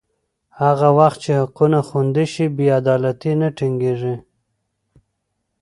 [0.61, 4.15] هغه وخت چې حقونه خوندي شي، بې عدالتي نه ټینګېږي.